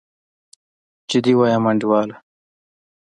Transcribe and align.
جدي 1.11 1.33
وايم 1.39 1.63
انډيواله. 1.69 2.15